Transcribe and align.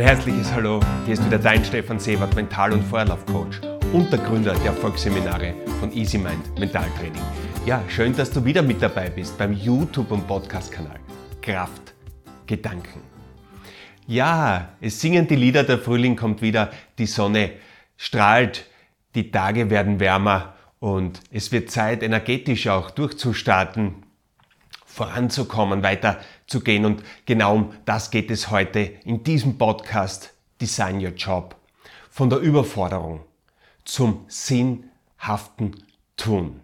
Ein 0.00 0.06
herzliches 0.06 0.50
Hallo, 0.54 0.80
hier 1.04 1.12
ist 1.12 1.26
wieder 1.26 1.38
dein 1.38 1.62
Stefan 1.62 2.00
Sebert, 2.00 2.34
Mental- 2.34 2.72
und 2.72 2.82
Feuerlaufcoach 2.84 3.60
und 3.92 4.10
der 4.10 4.18
Gründer 4.20 4.54
der 4.54 4.68
Erfolgsseminare 4.68 5.52
von 5.78 5.92
Easy 5.92 6.16
Mind 6.16 6.58
Mentaltraining. 6.58 7.20
Ja, 7.66 7.84
schön, 7.86 8.16
dass 8.16 8.30
du 8.30 8.42
wieder 8.42 8.62
mit 8.62 8.80
dabei 8.80 9.10
bist 9.10 9.36
beim 9.36 9.52
YouTube- 9.52 10.10
und 10.10 10.26
Podcast-Kanal 10.26 10.98
Kraft 11.42 11.92
Gedanken. 12.46 13.02
Ja, 14.06 14.70
es 14.80 14.98
singen 14.98 15.28
die 15.28 15.36
Lieder, 15.36 15.64
der 15.64 15.78
Frühling 15.78 16.16
kommt 16.16 16.40
wieder, 16.40 16.70
die 16.96 17.04
Sonne 17.04 17.50
strahlt, 17.98 18.64
die 19.14 19.30
Tage 19.30 19.68
werden 19.68 20.00
wärmer 20.00 20.54
und 20.78 21.20
es 21.30 21.52
wird 21.52 21.70
Zeit, 21.70 22.02
energetisch 22.02 22.68
auch 22.68 22.90
durchzustarten, 22.90 23.96
voranzukommen, 24.86 25.82
weiterzugehen. 26.50 26.84
Und 26.84 27.02
genau 27.26 27.54
um 27.54 27.72
das 27.84 28.10
geht 28.10 28.30
es 28.30 28.50
heute 28.50 28.80
in 29.04 29.22
diesem 29.22 29.56
Podcast 29.56 30.34
Design 30.60 31.04
Your 31.04 31.12
Job. 31.12 31.56
Von 32.10 32.28
der 32.28 32.40
Überforderung 32.40 33.20
zum 33.84 34.24
sinnhaften 34.28 35.76
Tun. 36.16 36.60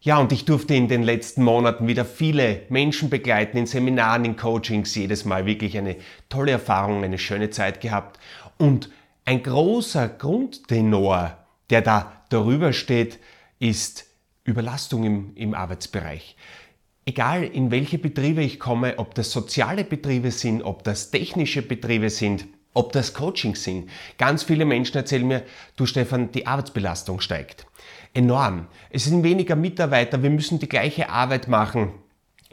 Ja, 0.00 0.18
und 0.18 0.32
ich 0.32 0.44
durfte 0.44 0.74
in 0.74 0.88
den 0.88 1.02
letzten 1.02 1.42
Monaten 1.42 1.86
wieder 1.86 2.04
viele 2.04 2.62
Menschen 2.68 3.08
begleiten, 3.08 3.56
in 3.56 3.66
Seminaren, 3.66 4.26
in 4.26 4.36
Coachings, 4.36 4.94
jedes 4.94 5.24
Mal 5.24 5.46
wirklich 5.46 5.78
eine 5.78 5.96
tolle 6.28 6.52
Erfahrung, 6.52 7.02
eine 7.02 7.16
schöne 7.16 7.48
Zeit 7.48 7.80
gehabt. 7.80 8.20
Und 8.58 8.90
ein 9.24 9.42
großer 9.42 10.08
Grundtenor, 10.08 11.38
der 11.70 11.80
da 11.80 12.12
darüber 12.28 12.74
steht, 12.74 13.18
ist 13.58 14.06
Überlastung 14.44 15.04
im, 15.04 15.32
im 15.36 15.54
Arbeitsbereich. 15.54 16.36
Egal 17.06 17.44
in 17.44 17.70
welche 17.70 17.98
Betriebe 17.98 18.42
ich 18.42 18.58
komme, 18.58 18.98
ob 18.98 19.14
das 19.14 19.30
soziale 19.30 19.84
Betriebe 19.84 20.30
sind, 20.30 20.62
ob 20.62 20.84
das 20.84 21.10
technische 21.10 21.60
Betriebe 21.60 22.08
sind, 22.08 22.46
ob 22.72 22.92
das 22.92 23.12
Coaching 23.12 23.54
sind. 23.54 23.90
Ganz 24.16 24.42
viele 24.42 24.64
Menschen 24.64 24.96
erzählen 24.96 25.26
mir, 25.26 25.42
du 25.76 25.84
Stefan, 25.84 26.32
die 26.32 26.46
Arbeitsbelastung 26.46 27.20
steigt. 27.20 27.66
Enorm. 28.14 28.68
Es 28.88 29.04
sind 29.04 29.22
weniger 29.22 29.54
Mitarbeiter, 29.54 30.22
wir 30.22 30.30
müssen 30.30 30.58
die 30.60 30.68
gleiche 30.68 31.10
Arbeit 31.10 31.46
machen. 31.46 31.92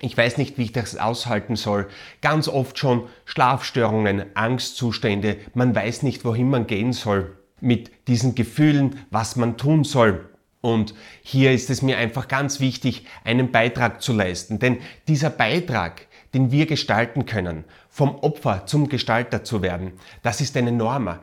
Ich 0.02 0.18
weiß 0.18 0.38
nicht, 0.38 0.58
wie 0.58 0.64
ich 0.64 0.74
das 0.74 0.98
aushalten 0.98 1.56
soll. 1.56 1.88
Ganz 2.22 2.48
oft 2.48 2.78
schon 2.78 3.08
Schlafstörungen, 3.24 4.26
Angstzustände, 4.36 5.38
man 5.54 5.74
weiß 5.74 6.04
nicht, 6.04 6.26
wohin 6.26 6.50
man 6.50 6.68
gehen 6.68 6.92
soll 6.92 7.38
mit 7.62 7.92
diesen 8.08 8.36
Gefühlen, 8.36 9.00
was 9.12 9.36
man 9.36 9.58
tun 9.58 9.84
soll. 9.84 10.31
Und 10.62 10.94
hier 11.24 11.52
ist 11.52 11.70
es 11.70 11.82
mir 11.82 11.98
einfach 11.98 12.28
ganz 12.28 12.60
wichtig, 12.60 13.06
einen 13.24 13.52
Beitrag 13.52 14.02
zu 14.02 14.14
leisten. 14.14 14.60
Denn 14.60 14.78
dieser 15.08 15.32
Beitrag, 15.32 16.08
den 16.34 16.52
wir 16.52 16.68
gestalten 16.68 17.26
können, 17.26 17.66
vom 17.90 18.16
Opfer 18.16 18.68
zum 18.68 18.88
Gestalter 18.88 19.44
zu 19.44 19.62
werden, 19.62 19.94
das 20.22 20.40
ist 20.40 20.56
ein 20.56 20.68
enormer. 20.68 21.20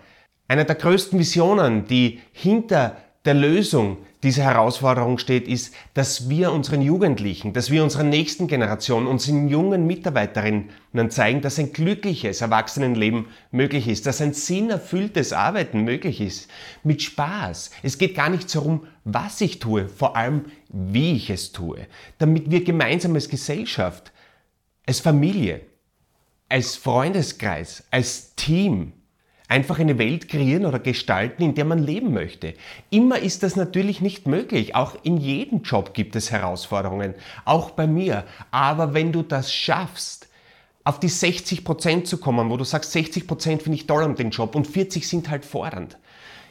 Einer 0.49 0.65
der 0.65 0.75
größten 0.75 1.19
Visionen, 1.19 1.87
die 1.87 2.21
hinter 2.33 2.97
der 3.25 3.35
Lösung 3.35 3.99
dieser 4.23 4.43
Herausforderung 4.43 5.19
steht, 5.19 5.47
ist, 5.47 5.73
dass 5.95 6.29
wir 6.29 6.51
unseren 6.51 6.83
Jugendlichen, 6.83 7.53
dass 7.53 7.71
wir 7.71 7.85
unserer 7.85 8.03
nächsten 8.03 8.49
Generation, 8.49 9.07
unseren 9.07 9.49
jungen 9.49 9.87
Mitarbeiterinnen 9.87 10.71
zeigen, 11.11 11.41
dass 11.41 11.59
ein 11.59 11.73
glückliches 11.73 12.41
Erwachsenenleben 12.41 13.27
möglich 13.53 13.87
ist, 13.87 14.07
dass 14.07 14.21
ein 14.21 14.35
sinnerfülltes 14.35 15.33
Arbeiten 15.33 15.83
möglich 15.83 16.21
ist, 16.21 16.51
mit 16.83 17.03
Spaß. 17.03 17.71
Es 17.85 17.99
geht 17.99 18.17
gar 18.17 18.29
nicht 18.29 18.53
darum, 18.53 18.87
was 19.05 19.41
ich 19.41 19.61
tue, 19.61 19.89
vor 19.89 20.17
allem 20.17 20.47
wie 20.69 21.15
ich 21.15 21.31
es 21.31 21.53
tue, 21.53 21.87
damit 22.19 22.51
wir 22.51 22.65
gemeinsam 22.65 23.15
als 23.15 23.29
Gesellschaft, 23.29 24.13
als 24.85 24.99
Familie, 24.99 25.61
als 26.49 26.75
Freundeskreis, 26.75 27.85
als 27.91 28.35
Team 28.35 28.95
einfach 29.49 29.79
eine 29.79 29.99
Welt 29.99 30.29
kreieren 30.29 30.67
oder 30.67 30.79
gestalten, 30.79 31.43
in 31.43 31.55
der 31.55 31.65
man 31.65 31.83
leben 31.83 32.13
möchte. 32.13 32.55
Immer 32.91 33.19
ist 33.19 33.43
das 33.43 33.57
natürlich 33.57 34.01
nicht 34.01 34.27
möglich. 34.27 34.75
Auch 34.75 34.97
in 35.03 35.17
jedem 35.17 35.63
Job 35.63 35.95
gibt 35.95 36.15
es 36.17 36.31
Herausforderungen, 36.31 37.15
auch 37.45 37.71
bei 37.71 37.87
mir. 37.87 38.25
Aber 38.51 38.95
wenn 38.95 39.11
du 39.11 39.23
das 39.23 39.53
schaffst, 39.53 40.29
auf 40.85 41.01
die 41.01 41.09
60 41.09 41.65
Prozent 41.65 42.07
zu 42.07 42.19
kommen, 42.19 42.49
wo 42.49 42.57
du 42.57 42.65
sagst, 42.65 42.93
60 42.93 43.27
Prozent 43.27 43.63
finde 43.63 43.77
ich 43.77 43.87
toll 43.87 44.05
an 44.05 44.15
den 44.15 44.31
Job 44.31 44.55
und 44.55 44.67
40 44.67 45.07
sind 45.07 45.29
halt 45.29 45.45
fordernd, 45.45 45.99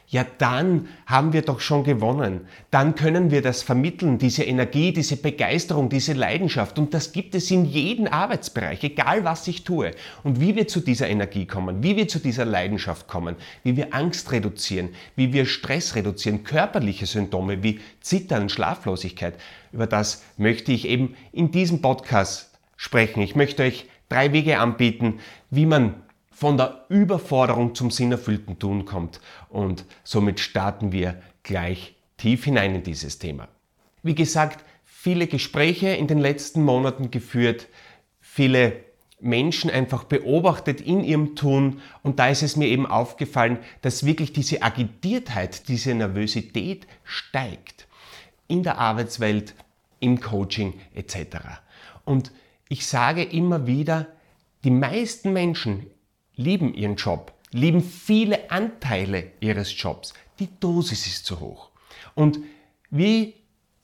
ja 0.10 0.26
dann 0.38 0.88
haben 1.06 1.34
wir 1.34 1.42
doch 1.42 1.60
schon 1.60 1.84
gewonnen. 1.84 2.48
Dann 2.72 2.96
können 2.96 3.30
wir 3.30 3.42
das 3.42 3.62
vermitteln, 3.62 4.18
diese 4.18 4.44
Energie, 4.44 4.94
diese 4.94 5.18
Begeisterung, 5.18 5.90
diese 5.90 6.14
Leidenschaft. 6.14 6.80
Und 6.80 6.94
das 6.94 7.12
gibt 7.12 7.36
es 7.36 7.52
in 7.52 7.66
jedem 7.66 8.08
Arbeitsbereich, 8.08 8.84
egal 8.84 9.26
was 9.26 9.48
ich 9.48 9.66
tue. 9.66 9.92
Und 10.24 10.40
wie 10.40 10.56
wir 10.56 10.68
zu 10.68 10.80
dieser 10.80 11.10
Energie 11.10 11.46
kommen, 11.46 11.84
wie 11.84 11.98
wir 11.98 12.08
zu 12.08 12.20
dieser 12.20 12.46
Leidenschaft 12.46 13.08
kommen, 13.08 13.36
wie 13.64 13.76
wir 13.76 13.94
Angst 13.94 14.32
reduzieren, 14.32 14.90
wie 15.18 15.34
wir 15.34 15.46
Stress 15.46 15.96
reduzieren, 15.96 16.46
körperliche 16.46 17.06
Symptome 17.06 17.62
wie 17.62 17.82
Zittern, 18.00 18.48
Schlaflosigkeit, 18.48 19.36
über 19.74 19.88
das 19.88 20.24
möchte 20.38 20.72
ich 20.72 20.88
eben 20.88 21.16
in 21.34 21.52
diesem 21.52 21.82
Podcast 21.82 22.52
sprechen. 22.78 23.22
Ich 23.22 23.36
möchte 23.36 23.64
euch 23.64 23.88
drei 24.08 24.32
Wege 24.32 24.60
anbieten, 24.60 25.20
wie 25.50 25.66
man 25.66 25.96
von 26.38 26.56
der 26.56 26.86
Überforderung 26.90 27.74
zum 27.74 27.90
sinnerfüllten 27.90 28.60
Tun 28.60 28.86
kommt. 28.86 29.22
Und 29.50 29.86
somit 30.04 30.40
starten 30.40 30.92
wir 30.92 31.20
gleich 31.42 31.96
tief 32.18 32.44
hinein 32.44 32.76
in 32.76 32.84
dieses 32.84 33.18
Thema. 33.18 33.48
Wie 34.04 34.14
gesagt, 34.14 34.64
viele 34.84 35.26
Gespräche 35.26 35.88
in 35.88 36.06
den 36.06 36.20
letzten 36.20 36.62
Monaten 36.62 37.10
geführt, 37.10 37.70
viele 38.22 38.74
Menschen 39.20 39.72
einfach 39.72 40.04
beobachtet 40.04 40.80
in 40.80 41.04
ihrem 41.04 41.36
Tun 41.36 41.82
und 42.04 42.20
da 42.20 42.28
ist 42.28 42.44
es 42.44 42.56
mir 42.56 42.68
eben 42.68 42.86
aufgefallen, 42.86 43.58
dass 43.82 44.06
wirklich 44.06 44.32
diese 44.32 44.62
Agitiertheit, 44.62 45.68
diese 45.70 45.96
Nervosität 45.96 46.86
steigt 47.04 47.88
in 48.48 48.62
der 48.62 48.78
Arbeitswelt, 48.78 49.56
im 50.00 50.20
Coaching 50.20 50.76
etc. 50.94 51.38
Und 52.06 52.32
ich 52.70 52.86
sage 52.86 53.24
immer 53.24 53.66
wieder, 53.66 54.06
die 54.64 54.70
meisten 54.70 55.34
Menschen 55.34 55.88
lieben 56.38 56.74
ihren 56.74 56.96
Job, 56.96 57.34
lieben 57.52 57.84
viele 57.84 58.50
Anteile 58.50 59.32
ihres 59.42 59.80
Jobs. 59.80 60.14
Die 60.40 60.50
Dosis 60.60 61.06
ist 61.06 61.26
zu 61.26 61.40
hoch. 61.40 61.72
Und 62.16 62.40
wie 62.90 63.36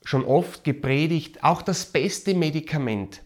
schon 0.06 0.24
oft 0.26 0.64
gepredigt, 0.64 1.44
auch 1.44 1.62
das 1.62 1.86
beste 1.86 2.34
Medikament, 2.34 3.22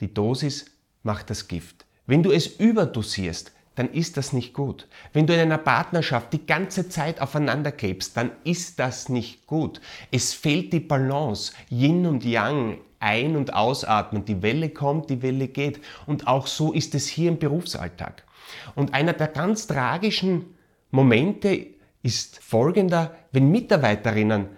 die 0.00 0.12
Dosis 0.12 0.66
macht 1.02 1.30
das 1.30 1.46
Gift. 1.46 1.84
Wenn 2.06 2.22
du 2.22 2.32
es 2.32 2.46
überdosierst, 2.46 3.52
dann 3.74 3.90
ist 3.92 4.16
das 4.16 4.32
nicht 4.32 4.52
gut. 4.52 4.86
Wenn 5.12 5.26
du 5.26 5.34
in 5.34 5.40
einer 5.40 5.58
Partnerschaft 5.58 6.32
die 6.32 6.46
ganze 6.46 6.88
Zeit 6.88 7.20
aufeinander 7.20 7.72
klebst, 7.72 8.16
dann 8.16 8.32
ist 8.44 8.78
das 8.78 9.08
nicht 9.08 9.46
gut. 9.46 9.80
Es 10.10 10.34
fehlt 10.34 10.72
die 10.72 10.80
Balance, 10.80 11.52
Yin 11.70 12.06
und 12.06 12.24
Yang, 12.24 12.78
ein- 13.00 13.36
und 13.36 13.54
ausatmen. 13.54 14.24
Die 14.24 14.42
Welle 14.42 14.68
kommt, 14.70 15.10
die 15.10 15.22
Welle 15.22 15.48
geht. 15.48 15.80
Und 16.06 16.26
auch 16.26 16.46
so 16.46 16.72
ist 16.72 16.94
es 16.94 17.08
hier 17.08 17.30
im 17.30 17.38
Berufsalltag. 17.38 18.24
Und 18.74 18.94
einer 18.94 19.12
der 19.12 19.28
ganz 19.28 19.66
tragischen 19.66 20.54
Momente 20.90 21.66
ist 22.02 22.38
folgender, 22.42 23.14
wenn 23.32 23.50
Mitarbeiterinnen 23.50 24.48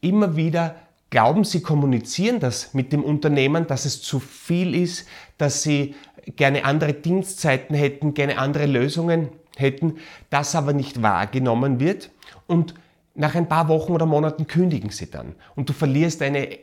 immer 0.00 0.36
wieder 0.36 0.76
glauben, 1.14 1.44
sie 1.44 1.62
kommunizieren 1.62 2.40
das 2.40 2.74
mit 2.74 2.92
dem 2.92 3.04
Unternehmen, 3.04 3.68
dass 3.68 3.84
es 3.84 4.02
zu 4.02 4.18
viel 4.18 4.74
ist, 4.74 5.06
dass 5.38 5.62
sie 5.62 5.94
gerne 6.34 6.64
andere 6.64 6.92
Dienstzeiten 6.92 7.76
hätten, 7.76 8.14
gerne 8.14 8.36
andere 8.36 8.66
Lösungen 8.66 9.28
hätten, 9.54 9.98
das 10.30 10.56
aber 10.56 10.72
nicht 10.72 11.02
wahrgenommen 11.02 11.78
wird 11.78 12.10
und 12.48 12.74
nach 13.14 13.36
ein 13.36 13.48
paar 13.48 13.68
Wochen 13.68 13.92
oder 13.92 14.06
Monaten 14.06 14.48
kündigen 14.48 14.90
sie 14.90 15.08
dann 15.08 15.36
und 15.54 15.68
du 15.68 15.72
verlierst 15.72 16.20
eine 16.20 16.58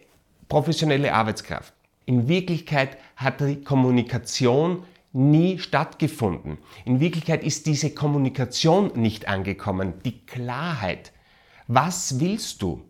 professionelle 0.50 1.14
Arbeitskraft. 1.14 1.74
In 2.06 2.28
Wirklichkeit 2.28 2.98
hat 3.16 3.40
die 3.40 3.64
Kommunikation 3.64 4.84
nie 5.14 5.60
stattgefunden. 5.60 6.58
In 6.84 7.00
Wirklichkeit 7.00 7.42
ist 7.46 7.68
diese 7.68 7.92
Kommunikation 7.92 8.92
nicht 8.96 9.30
angekommen, 9.30 9.94
die 10.04 10.26
Klarheit. 10.26 11.14
Was 11.68 12.20
willst 12.20 12.62
du? 12.62 12.82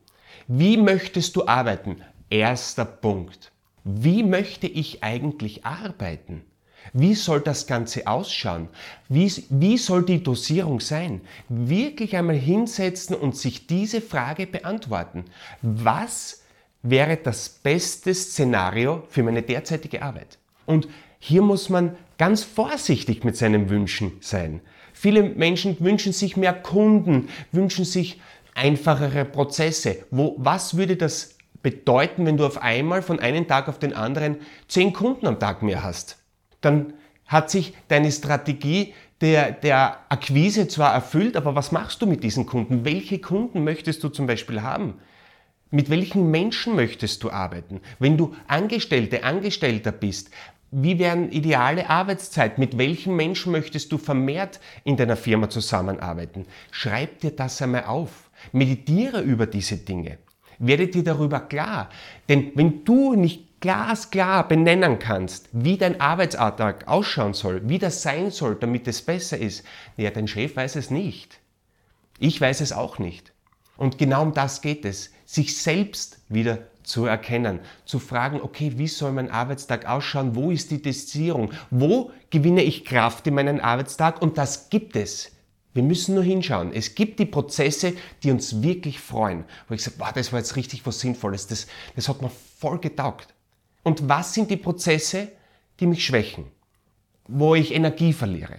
Wie 0.53 0.75
möchtest 0.75 1.37
du 1.37 1.47
arbeiten? 1.47 2.01
Erster 2.29 2.83
Punkt. 2.83 3.53
Wie 3.85 4.21
möchte 4.21 4.67
ich 4.67 5.01
eigentlich 5.01 5.65
arbeiten? 5.65 6.43
Wie 6.91 7.15
soll 7.15 7.39
das 7.39 7.67
Ganze 7.67 8.05
ausschauen? 8.05 8.67
Wie, 9.07 9.31
wie 9.49 9.77
soll 9.77 10.03
die 10.03 10.21
Dosierung 10.21 10.81
sein? 10.81 11.21
Wirklich 11.47 12.17
einmal 12.17 12.35
hinsetzen 12.35 13.15
und 13.15 13.37
sich 13.37 13.65
diese 13.65 14.01
Frage 14.01 14.45
beantworten. 14.45 15.23
Was 15.61 16.41
wäre 16.83 17.17
das 17.17 17.49
beste 17.49 18.13
Szenario 18.13 19.03
für 19.09 19.23
meine 19.23 19.43
derzeitige 19.43 20.01
Arbeit. 20.01 20.37
Und 20.65 20.87
hier 21.19 21.41
muss 21.41 21.69
man 21.69 21.95
ganz 22.17 22.43
vorsichtig 22.43 23.23
mit 23.23 23.37
seinen 23.37 23.69
Wünschen 23.69 24.13
sein. 24.19 24.61
Viele 24.93 25.23
Menschen 25.23 25.77
wünschen 25.79 26.13
sich 26.13 26.37
mehr 26.37 26.53
Kunden, 26.53 27.29
wünschen 27.51 27.85
sich 27.85 28.19
einfachere 28.55 29.25
Prozesse. 29.25 30.05
Wo, 30.11 30.35
was 30.37 30.77
würde 30.77 30.97
das 30.97 31.35
bedeuten, 31.63 32.25
wenn 32.25 32.37
du 32.37 32.45
auf 32.45 32.61
einmal 32.61 33.01
von 33.01 33.19
einem 33.19 33.47
Tag 33.47 33.69
auf 33.69 33.79
den 33.79 33.93
anderen 33.93 34.37
zehn 34.67 34.93
Kunden 34.93 35.27
am 35.27 35.39
Tag 35.39 35.61
mehr 35.63 35.83
hast? 35.83 36.17
Dann 36.61 36.93
hat 37.25 37.49
sich 37.49 37.73
deine 37.87 38.11
Strategie, 38.11 38.93
der, 39.21 39.51
der 39.51 39.99
Akquise 40.09 40.67
zwar 40.67 40.93
erfüllt, 40.93 41.37
aber 41.37 41.55
was 41.55 41.71
machst 41.71 42.01
du 42.01 42.07
mit 42.07 42.23
diesen 42.23 42.45
Kunden? 42.45 42.85
Welche 42.85 43.19
Kunden 43.19 43.63
möchtest 43.63 44.03
du 44.03 44.09
zum 44.09 44.27
Beispiel 44.27 44.61
haben? 44.63 44.95
Mit 45.69 45.89
welchen 45.89 46.31
Menschen 46.31 46.75
möchtest 46.75 47.23
du 47.23 47.29
arbeiten? 47.29 47.79
Wenn 47.99 48.17
du 48.17 48.35
Angestellte, 48.47 49.23
Angestellter 49.23 49.91
bist, 49.91 50.31
wie 50.71 50.99
wären 50.99 51.31
ideale 51.31 51.89
Arbeitszeit? 51.89 52.57
Mit 52.57 52.77
welchen 52.77 53.15
Menschen 53.15 53.51
möchtest 53.51 53.91
du 53.91 53.97
vermehrt 53.97 54.59
in 54.83 54.97
deiner 54.97 55.17
Firma 55.17 55.49
zusammenarbeiten? 55.49 56.45
Schreib 56.71 57.19
dir 57.19 57.31
das 57.31 57.61
einmal 57.61 57.85
auf. 57.85 58.30
Meditiere 58.51 59.21
über 59.21 59.47
diese 59.47 59.77
Dinge. 59.77 60.17
Werde 60.59 60.87
dir 60.87 61.03
darüber 61.03 61.39
klar. 61.39 61.89
Denn 62.29 62.51
wenn 62.55 62.83
du 62.83 63.15
nicht 63.15 63.61
glasklar 63.61 64.47
benennen 64.47 64.99
kannst, 64.99 65.49
wie 65.51 65.77
dein 65.77 66.01
Arbeitsalltag 66.01 66.87
ausschauen 66.87 67.33
soll, 67.33 67.67
wie 67.69 67.79
das 67.79 68.01
sein 68.01 68.31
soll, 68.31 68.55
damit 68.55 68.87
es 68.87 69.01
besser 69.01 69.37
ist, 69.37 69.63
ja, 69.97 70.09
dein 70.09 70.27
Chef 70.27 70.55
weiß 70.55 70.75
es 70.75 70.89
nicht. 70.89 71.39
Ich 72.19 72.39
weiß 72.39 72.61
es 72.61 72.73
auch 72.73 72.99
nicht. 72.99 73.33
Und 73.77 73.97
genau 73.97 74.23
um 74.23 74.33
das 74.33 74.61
geht 74.61 74.85
es, 74.85 75.11
sich 75.25 75.57
selbst 75.57 76.19
wieder 76.29 76.59
zu 76.83 77.05
erkennen, 77.05 77.59
zu 77.85 77.99
fragen, 77.99 78.41
okay, 78.41 78.73
wie 78.75 78.87
soll 78.87 79.11
mein 79.11 79.31
Arbeitstag 79.31 79.87
ausschauen, 79.87 80.35
wo 80.35 80.51
ist 80.51 80.71
die 80.71 80.81
Destillierung, 80.81 81.51
wo 81.69 82.11
gewinne 82.29 82.63
ich 82.63 82.85
Kraft 82.85 83.25
in 83.27 83.35
meinen 83.35 83.59
Arbeitstag 83.59 84.21
und 84.21 84.37
das 84.37 84.69
gibt 84.69 84.95
es. 84.95 85.31
Wir 85.73 85.83
müssen 85.83 86.15
nur 86.15 86.23
hinschauen. 86.23 86.73
Es 86.73 86.95
gibt 86.95 87.19
die 87.19 87.25
Prozesse, 87.25 87.93
die 88.23 88.31
uns 88.31 88.61
wirklich 88.61 88.99
freuen. 88.99 89.45
Wo 89.67 89.73
ich 89.73 89.83
sage, 89.83 89.97
wow, 89.99 90.11
das 90.11 90.31
war 90.31 90.39
jetzt 90.39 90.55
richtig 90.55 90.85
was 90.85 90.99
Sinnvolles, 90.99 91.47
das, 91.47 91.67
das 91.95 92.09
hat 92.09 92.21
mir 92.21 92.31
voll 92.59 92.79
getaugt. 92.79 93.33
Und 93.83 94.07
was 94.09 94.33
sind 94.33 94.51
die 94.51 94.57
Prozesse, 94.57 95.31
die 95.79 95.87
mich 95.87 96.05
schwächen, 96.05 96.45
wo 97.27 97.55
ich 97.55 97.73
Energie 97.73 98.13
verliere? 98.13 98.57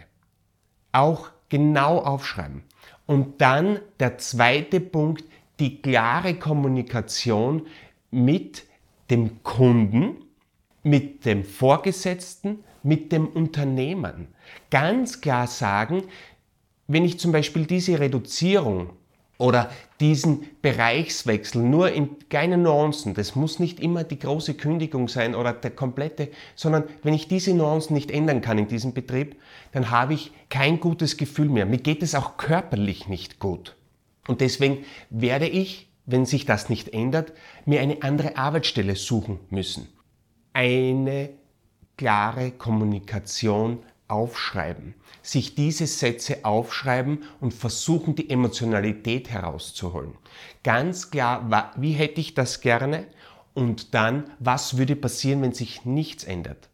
Auch 0.90 1.30
genau 1.48 1.98
aufschreiben. 1.98 2.64
Und 3.06 3.40
dann 3.40 3.80
der 4.00 4.18
zweite 4.18 4.80
Punkt, 4.80 5.24
die 5.60 5.82
klare 5.82 6.34
Kommunikation 6.34 7.66
mit 8.10 8.64
dem 9.10 9.42
Kunden, 9.42 10.16
mit 10.82 11.24
dem 11.24 11.44
Vorgesetzten, 11.44 12.64
mit 12.82 13.12
dem 13.12 13.28
Unternehmen. 13.28 14.28
Ganz 14.70 15.20
klar 15.20 15.46
sagen, 15.46 16.04
wenn 16.86 17.04
ich 17.04 17.18
zum 17.18 17.32
Beispiel 17.32 17.66
diese 17.66 17.98
Reduzierung 17.98 18.90
oder 19.38 19.70
diesen 20.00 20.46
Bereichswechsel 20.62 21.62
nur 21.62 21.90
in 21.90 22.18
kleinen 22.28 22.62
Nuancen, 22.62 23.14
das 23.14 23.34
muss 23.34 23.58
nicht 23.58 23.80
immer 23.80 24.04
die 24.04 24.18
große 24.18 24.54
Kündigung 24.54 25.08
sein 25.08 25.34
oder 25.34 25.52
der 25.52 25.70
komplette, 25.70 26.28
sondern 26.54 26.84
wenn 27.02 27.14
ich 27.14 27.28
diese 27.28 27.54
Nuancen 27.54 27.94
nicht 27.94 28.10
ändern 28.10 28.40
kann 28.40 28.58
in 28.58 28.68
diesem 28.68 28.92
Betrieb, 28.92 29.36
dann 29.72 29.90
habe 29.90 30.14
ich 30.14 30.32
kein 30.48 30.80
gutes 30.80 31.16
Gefühl 31.16 31.48
mehr. 31.48 31.66
Mir 31.66 31.78
geht 31.78 32.02
es 32.02 32.14
auch 32.14 32.36
körperlich 32.36 33.08
nicht 33.08 33.38
gut. 33.38 33.74
Und 34.28 34.40
deswegen 34.40 34.84
werde 35.10 35.48
ich 35.48 35.88
wenn 36.06 36.26
sich 36.26 36.44
das 36.46 36.68
nicht 36.68 36.92
ändert, 36.92 37.32
mir 37.64 37.80
eine 37.80 38.02
andere 38.02 38.36
Arbeitsstelle 38.36 38.96
suchen 38.96 39.38
müssen. 39.50 39.88
Eine 40.52 41.30
klare 41.96 42.50
Kommunikation 42.50 43.78
aufschreiben, 44.12 44.94
sich 45.22 45.54
diese 45.54 45.86
Sätze 45.86 46.44
aufschreiben 46.44 47.24
und 47.40 47.54
versuchen, 47.54 48.14
die 48.14 48.30
Emotionalität 48.30 49.30
herauszuholen. 49.30 50.12
Ganz 50.62 51.10
klar, 51.10 51.72
wie 51.76 51.92
hätte 51.92 52.20
ich 52.20 52.34
das 52.34 52.60
gerne 52.60 53.06
und 53.54 53.94
dann, 53.94 54.24
was 54.38 54.76
würde 54.76 54.94
passieren, 54.94 55.42
wenn 55.42 55.52
sich 55.52 55.84
nichts 55.84 56.24
ändert. 56.24 56.68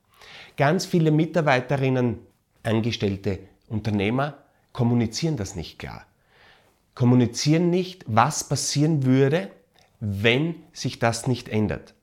Ganz 0.57 0.85
viele 0.85 1.11
Mitarbeiterinnen, 1.11 2.19
Angestellte, 2.63 3.39
Unternehmer 3.69 4.39
kommunizieren 4.73 5.37
das 5.37 5.55
nicht 5.55 5.79
klar 5.79 6.05
kommunizieren 6.99 7.71
nicht, 7.71 8.05
was 8.09 8.49
passieren 8.49 9.05
würde, 9.05 9.53
wenn 10.01 10.57
sich 10.73 10.99
das 10.99 11.29
nicht 11.29 11.49
ändert. 11.49 11.95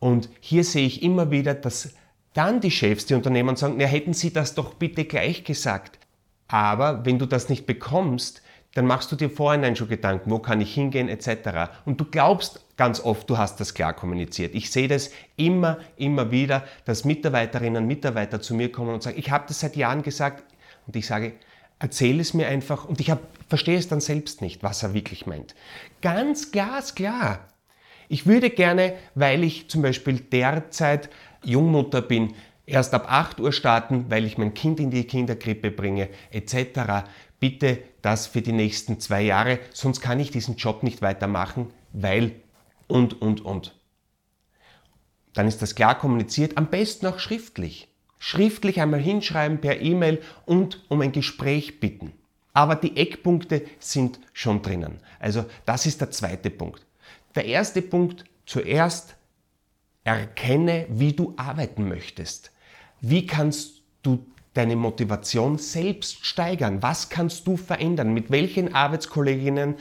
Und 0.00 0.28
hier 0.40 0.64
sehe 0.64 0.84
ich 0.84 1.04
immer 1.04 1.30
wieder, 1.30 1.54
dass 1.54 1.94
dann 2.34 2.60
die 2.60 2.70
Chefs, 2.70 3.06
die 3.06 3.14
Unternehmen 3.14 3.56
sagen, 3.56 3.80
ja, 3.80 3.86
hätten 3.86 4.14
Sie 4.14 4.32
das 4.32 4.54
doch 4.54 4.74
bitte 4.74 5.04
gleich 5.04 5.44
gesagt. 5.44 5.98
Aber 6.48 7.04
wenn 7.04 7.18
du 7.18 7.26
das 7.26 7.48
nicht 7.48 7.66
bekommst, 7.66 8.42
dann 8.74 8.86
machst 8.86 9.12
du 9.12 9.16
dir 9.16 9.30
vorhinein 9.30 9.76
schon 9.76 9.88
Gedanken, 9.88 10.30
wo 10.30 10.38
kann 10.38 10.60
ich 10.60 10.72
hingehen 10.72 11.08
etc. 11.08 11.70
Und 11.84 12.00
du 12.00 12.04
glaubst 12.06 12.60
ganz 12.76 13.00
oft, 13.00 13.28
du 13.28 13.36
hast 13.36 13.60
das 13.60 13.74
klar 13.74 13.92
kommuniziert. 13.92 14.54
Ich 14.54 14.70
sehe 14.70 14.88
das 14.88 15.10
immer, 15.36 15.78
immer 15.96 16.30
wieder, 16.30 16.64
dass 16.84 17.04
Mitarbeiterinnen 17.04 17.82
und 17.82 17.88
Mitarbeiter 17.88 18.40
zu 18.40 18.54
mir 18.54 18.72
kommen 18.72 18.94
und 18.94 19.02
sagen, 19.02 19.18
ich 19.18 19.30
habe 19.30 19.44
das 19.48 19.60
seit 19.60 19.76
Jahren 19.76 20.02
gesagt 20.02 20.44
und 20.86 20.96
ich 20.96 21.06
sage, 21.06 21.34
erzähle 21.78 22.22
es 22.22 22.32
mir 22.32 22.48
einfach 22.48 22.84
und 22.84 23.00
ich 23.00 23.10
hab, 23.10 23.20
verstehe 23.48 23.78
es 23.78 23.88
dann 23.88 24.00
selbst 24.00 24.40
nicht, 24.40 24.62
was 24.62 24.82
er 24.82 24.94
wirklich 24.94 25.26
meint. 25.26 25.54
Ganz 26.00 26.50
glasklar. 26.50 27.40
Ich 28.08 28.26
würde 28.26 28.50
gerne, 28.50 28.94
weil 29.14 29.44
ich 29.44 29.68
zum 29.68 29.82
Beispiel 29.82 30.20
derzeit 30.20 31.10
Jungmutter 31.44 32.02
bin, 32.02 32.34
erst 32.66 32.94
ab 32.94 33.06
8 33.10 33.40
Uhr 33.40 33.52
starten, 33.52 34.06
weil 34.08 34.24
ich 34.24 34.38
mein 34.38 34.54
Kind 34.54 34.80
in 34.80 34.90
die 34.90 35.04
Kinderkrippe 35.04 35.70
bringe, 35.70 36.08
etc. 36.30 37.06
Bitte 37.40 37.78
das 38.02 38.26
für 38.26 38.42
die 38.42 38.52
nächsten 38.52 39.00
zwei 39.00 39.22
Jahre, 39.22 39.58
sonst 39.72 40.00
kann 40.00 40.20
ich 40.20 40.30
diesen 40.30 40.56
Job 40.56 40.82
nicht 40.82 41.02
weitermachen, 41.02 41.68
weil 41.92 42.32
und, 42.88 43.20
und, 43.20 43.44
und. 43.44 43.78
Dann 45.34 45.48
ist 45.48 45.62
das 45.62 45.74
klar 45.74 45.98
kommuniziert, 45.98 46.58
am 46.58 46.68
besten 46.68 47.06
auch 47.06 47.18
schriftlich 47.18 47.88
schriftlich 48.22 48.80
einmal 48.80 49.00
hinschreiben 49.00 49.60
per 49.60 49.80
E-Mail 49.80 50.22
und 50.46 50.80
um 50.88 51.00
ein 51.00 51.10
Gespräch 51.10 51.80
bitten. 51.80 52.12
Aber 52.52 52.76
die 52.76 52.96
Eckpunkte 52.96 53.64
sind 53.80 54.20
schon 54.32 54.62
drinnen. 54.62 55.00
Also 55.18 55.44
das 55.66 55.86
ist 55.86 56.00
der 56.00 56.12
zweite 56.12 56.48
Punkt. 56.48 56.86
Der 57.34 57.46
erste 57.46 57.82
Punkt, 57.82 58.24
zuerst 58.44 59.16
erkenne, 60.04 60.86
wie 60.90 61.12
du 61.12 61.34
arbeiten 61.36 61.88
möchtest. 61.88 62.50
Wie 63.00 63.26
kannst 63.26 63.82
du 64.02 64.26
deine 64.54 64.76
Motivation 64.76 65.58
selbst 65.58 66.26
steigern? 66.26 66.82
Was 66.82 67.08
kannst 67.08 67.46
du 67.46 67.56
verändern? 67.56 68.12
Mit 68.12 68.30
welchen 68.30 68.74
Arbeitskolleginnen 68.74 69.76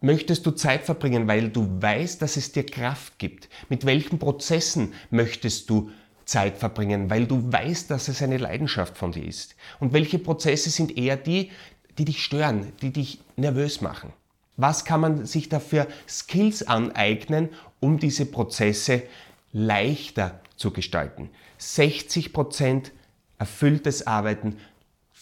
möchtest 0.00 0.46
du 0.46 0.50
Zeit 0.52 0.84
verbringen, 0.84 1.28
weil 1.28 1.50
du 1.50 1.80
weißt, 1.80 2.20
dass 2.22 2.36
es 2.36 2.52
dir 2.52 2.66
Kraft 2.66 3.18
gibt? 3.18 3.48
Mit 3.68 3.84
welchen 3.84 4.18
Prozessen 4.18 4.94
möchtest 5.10 5.70
du 5.70 5.90
Zeit 6.24 6.58
verbringen, 6.58 7.10
weil 7.10 7.26
du 7.26 7.52
weißt, 7.52 7.90
dass 7.90 8.08
es 8.08 8.22
eine 8.22 8.38
Leidenschaft 8.38 8.96
von 8.96 9.12
dir 9.12 9.24
ist. 9.24 9.56
Und 9.78 9.92
welche 9.92 10.18
Prozesse 10.18 10.70
sind 10.70 10.96
eher 10.96 11.16
die, 11.16 11.50
die 11.98 12.04
dich 12.04 12.22
stören, 12.22 12.72
die 12.82 12.92
dich 12.92 13.20
nervös 13.36 13.80
machen? 13.80 14.12
Was 14.60 14.84
kann 14.84 15.00
man 15.00 15.24
sich 15.24 15.48
dafür 15.48 15.86
Skills 16.06 16.62
aneignen, 16.62 17.48
um 17.80 17.98
diese 17.98 18.26
Prozesse 18.26 19.04
leichter 19.52 20.40
zu 20.56 20.70
gestalten? 20.70 21.30
60% 21.58 22.90
erfülltes 23.38 24.06
Arbeiten, 24.06 24.58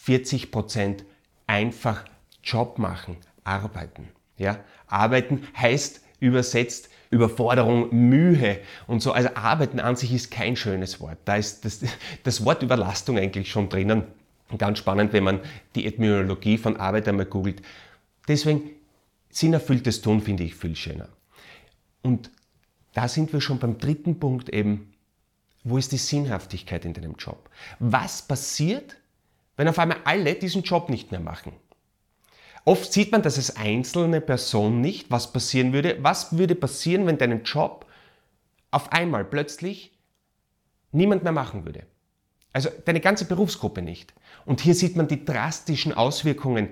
40% 0.05 1.05
einfach 1.47 2.05
Job 2.43 2.79
machen, 2.79 3.17
arbeiten. 3.45 4.09
Ja? 4.39 4.59
Arbeiten 4.89 5.47
heißt 5.57 6.01
übersetzt 6.19 6.91
Überforderung, 7.11 7.95
Mühe 7.95 8.59
und 8.89 9.01
so. 9.01 9.13
Also 9.13 9.31
Arbeiten 9.35 9.79
an 9.79 9.95
sich 9.95 10.13
ist 10.13 10.33
kein 10.33 10.57
schönes 10.57 11.01
Wort. 11.01 11.19
Da 11.25 11.37
ist 11.37 11.65
das, 11.65 11.81
das 12.25 12.45
Wort 12.45 12.65
Überlastung 12.65 13.19
eigentlich 13.19 13.53
schon 13.53 13.69
drinnen. 13.69 14.03
Ganz 14.59 14.79
spannend, 14.79 15.13
wenn 15.13 15.23
man 15.23 15.41
die 15.77 15.87
Etymologie 15.87 16.59
von 16.59 16.77
Arbeit 16.77 17.07
einmal 17.07 17.27
googelt. 17.27 17.63
Deswegen 18.27 18.71
sinnerfülltes 19.31 20.01
Tun 20.01 20.21
finde 20.21 20.45
ich 20.45 20.55
viel 20.55 20.77
schöner. 20.77 21.09
Und 22.03 22.31
da 22.95 23.09
sind 23.09 23.33
wir 23.33 23.41
schon 23.41 23.59
beim 23.59 23.79
dritten 23.79 24.19
Punkt 24.19 24.49
eben, 24.49 24.93
wo 25.65 25.77
ist 25.77 25.93
die 25.93 25.99
Sinnhaftigkeit 25.99 26.85
in 26.85 26.95
deinem 26.95 27.17
Job? 27.17 27.51
Was 27.79 28.23
passiert, 28.23 28.97
wenn 29.57 29.69
auf 29.69 29.79
einmal 29.79 29.99
alle 30.05 30.35
diesen 30.35 30.63
Job 30.63 30.89
nicht 30.89 31.11
mehr 31.11 31.21
machen? 31.21 31.53
Oft 32.65 32.93
sieht 32.93 33.13
man 33.13 33.23
das 33.23 33.37
als 33.37 33.57
einzelne 33.57 34.21
Person 34.21 34.81
nicht, 34.81 35.11
was 35.11 35.33
passieren 35.33 35.73
würde. 35.73 35.99
Was 36.03 36.37
würde 36.37 36.55
passieren, 36.55 37.07
wenn 37.07 37.19
deinen 37.19 37.45
Job 37.45 37.87
auf 38.71 38.93
einmal 38.93 39.25
plötzlich 39.25 39.97
niemand 40.93 41.23
mehr 41.23 41.33
machen 41.33 41.65
würde? 41.65 41.87
Also 42.53 42.71
deine 42.85 43.01
ganze 43.01 43.25
Berufsgruppe 43.25 43.83
nicht. 43.83 44.13
Und 44.45 44.61
hier 44.61 44.75
sieht 44.75 44.97
man 44.97 45.09
die 45.09 45.25
drastischen 45.25 45.93
Auswirkungen, 45.93 46.71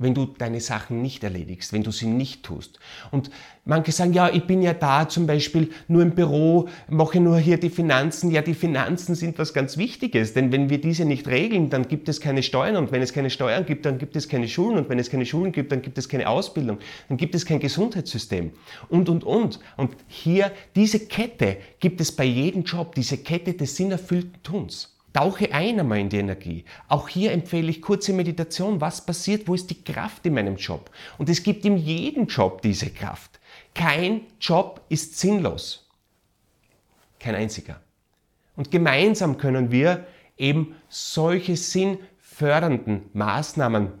wenn 0.00 0.14
du 0.14 0.26
deine 0.26 0.60
Sachen 0.60 1.02
nicht 1.02 1.22
erledigst, 1.22 1.72
wenn 1.72 1.82
du 1.82 1.92
sie 1.92 2.06
nicht 2.06 2.42
tust. 2.42 2.80
Und 3.10 3.30
manche 3.66 3.92
sagen, 3.92 4.14
ja, 4.14 4.30
ich 4.32 4.44
bin 4.46 4.62
ja 4.62 4.72
da 4.72 5.08
zum 5.08 5.26
Beispiel 5.26 5.70
nur 5.88 6.02
im 6.02 6.12
Büro, 6.12 6.68
mache 6.88 7.20
nur 7.20 7.38
hier 7.38 7.58
die 7.58 7.68
Finanzen. 7.68 8.30
Ja, 8.30 8.40
die 8.42 8.54
Finanzen 8.54 9.14
sind 9.14 9.38
was 9.38 9.52
ganz 9.52 9.76
Wichtiges, 9.76 10.32
denn 10.32 10.52
wenn 10.52 10.70
wir 10.70 10.80
diese 10.80 11.04
nicht 11.04 11.28
regeln, 11.28 11.68
dann 11.68 11.86
gibt 11.86 12.08
es 12.08 12.20
keine 12.20 12.42
Steuern 12.42 12.76
und 12.76 12.92
wenn 12.92 13.02
es 13.02 13.12
keine 13.12 13.28
Steuern 13.30 13.66
gibt, 13.66 13.84
dann 13.84 13.98
gibt 13.98 14.16
es 14.16 14.28
keine 14.28 14.48
Schulen 14.48 14.78
und 14.78 14.88
wenn 14.88 14.98
es 14.98 15.10
keine 15.10 15.26
Schulen 15.26 15.52
gibt, 15.52 15.70
dann 15.70 15.82
gibt 15.82 15.98
es 15.98 16.08
keine 16.08 16.28
Ausbildung, 16.28 16.78
dann 17.08 17.18
gibt 17.18 17.34
es 17.34 17.44
kein 17.44 17.60
Gesundheitssystem 17.60 18.52
und, 18.88 19.08
und, 19.10 19.22
und. 19.22 19.60
Und 19.76 19.94
hier, 20.08 20.50
diese 20.74 20.98
Kette 21.00 21.58
gibt 21.78 22.00
es 22.00 22.10
bei 22.10 22.24
jedem 22.24 22.64
Job, 22.64 22.94
diese 22.94 23.18
Kette 23.18 23.52
des 23.52 23.76
sinnerfüllten 23.76 24.42
Tuns. 24.42 24.96
Tauche 25.12 25.52
ein 25.52 25.80
einmal 25.80 25.98
in 25.98 26.08
die 26.08 26.18
Energie. 26.18 26.64
Auch 26.88 27.08
hier 27.08 27.32
empfehle 27.32 27.70
ich 27.70 27.82
kurze 27.82 28.12
Meditation. 28.12 28.80
Was 28.80 29.04
passiert? 29.04 29.48
Wo 29.48 29.54
ist 29.54 29.70
die 29.70 29.82
Kraft 29.82 30.24
in 30.26 30.34
meinem 30.34 30.56
Job? 30.56 30.90
Und 31.18 31.28
es 31.28 31.42
gibt 31.42 31.64
in 31.64 31.76
jedem 31.76 32.26
Job 32.26 32.62
diese 32.62 32.90
Kraft. 32.90 33.40
Kein 33.74 34.22
Job 34.40 34.82
ist 34.88 35.18
sinnlos. 35.18 35.88
Kein 37.18 37.34
einziger. 37.34 37.80
Und 38.56 38.70
gemeinsam 38.70 39.36
können 39.36 39.70
wir 39.70 40.06
eben 40.36 40.74
solche 40.88 41.56
sinnfördernden 41.56 43.02
Maßnahmen 43.12 43.92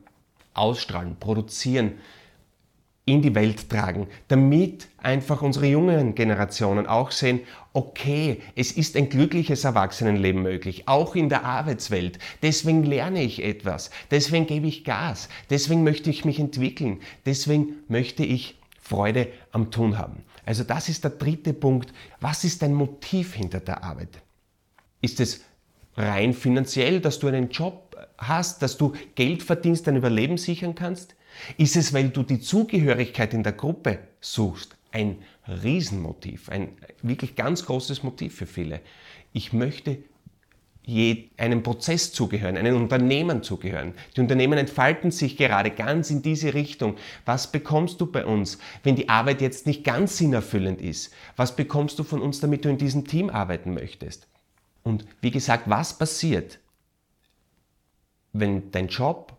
ausstrahlen, 0.54 1.16
produzieren, 1.18 1.98
in 3.10 3.22
die 3.22 3.34
Welt 3.34 3.68
tragen, 3.68 4.06
damit 4.28 4.88
einfach 4.98 5.42
unsere 5.42 5.66
jungen 5.66 6.14
Generationen 6.14 6.86
auch 6.86 7.10
sehen, 7.10 7.40
okay, 7.72 8.40
es 8.56 8.72
ist 8.72 8.96
ein 8.96 9.08
glückliches 9.08 9.64
Erwachsenenleben 9.64 10.42
möglich, 10.42 10.86
auch 10.86 11.14
in 11.14 11.28
der 11.28 11.44
Arbeitswelt. 11.44 12.18
Deswegen 12.42 12.84
lerne 12.84 13.22
ich 13.22 13.42
etwas, 13.42 13.90
deswegen 14.10 14.46
gebe 14.46 14.66
ich 14.66 14.84
Gas, 14.84 15.28
deswegen 15.50 15.82
möchte 15.82 16.10
ich 16.10 16.24
mich 16.24 16.38
entwickeln, 16.38 17.00
deswegen 17.26 17.76
möchte 17.88 18.24
ich 18.24 18.58
Freude 18.80 19.28
am 19.52 19.70
Tun 19.70 19.98
haben. 19.98 20.24
Also 20.44 20.64
das 20.64 20.88
ist 20.88 21.04
der 21.04 21.12
dritte 21.12 21.52
Punkt. 21.52 21.92
Was 22.20 22.44
ist 22.44 22.62
dein 22.62 22.74
Motiv 22.74 23.34
hinter 23.34 23.60
der 23.60 23.84
Arbeit? 23.84 24.20
Ist 25.00 25.20
es 25.20 25.42
rein 25.96 26.32
finanziell, 26.32 27.00
dass 27.00 27.18
du 27.18 27.28
einen 27.28 27.50
Job 27.50 27.96
hast, 28.18 28.62
dass 28.62 28.76
du 28.76 28.94
Geld 29.14 29.42
verdienst, 29.42 29.86
dein 29.86 29.96
Überleben 29.96 30.38
sichern 30.38 30.74
kannst? 30.74 31.14
Ist 31.56 31.76
es, 31.76 31.92
weil 31.92 32.10
du 32.10 32.22
die 32.22 32.40
Zugehörigkeit 32.40 33.34
in 33.34 33.42
der 33.42 33.52
Gruppe 33.52 33.98
suchst? 34.20 34.76
Ein 34.92 35.18
Riesenmotiv, 35.46 36.48
ein 36.48 36.76
wirklich 37.02 37.36
ganz 37.36 37.64
großes 37.64 38.02
Motiv 38.02 38.34
für 38.34 38.46
viele. 38.46 38.80
Ich 39.32 39.52
möchte 39.52 39.98
einem 41.36 41.62
Prozess 41.62 42.12
zugehören, 42.12 42.56
einem 42.56 42.76
Unternehmen 42.76 43.42
zugehören. 43.42 43.94
Die 44.16 44.20
Unternehmen 44.20 44.58
entfalten 44.58 45.12
sich 45.12 45.36
gerade 45.36 45.70
ganz 45.70 46.10
in 46.10 46.22
diese 46.22 46.54
Richtung. 46.54 46.96
Was 47.24 47.52
bekommst 47.52 48.00
du 48.00 48.06
bei 48.06 48.24
uns, 48.24 48.58
wenn 48.82 48.96
die 48.96 49.08
Arbeit 49.08 49.40
jetzt 49.40 49.66
nicht 49.66 49.84
ganz 49.84 50.16
sinnerfüllend 50.16 50.80
ist? 50.80 51.12
Was 51.36 51.54
bekommst 51.54 51.98
du 51.98 52.02
von 52.02 52.20
uns, 52.20 52.40
damit 52.40 52.64
du 52.64 52.70
in 52.70 52.78
diesem 52.78 53.06
Team 53.06 53.30
arbeiten 53.30 53.72
möchtest? 53.72 54.26
Und 54.82 55.04
wie 55.20 55.30
gesagt, 55.30 55.64
was 55.70 55.96
passiert, 55.96 56.58
wenn 58.32 58.70
dein 58.72 58.88
Job 58.88 59.36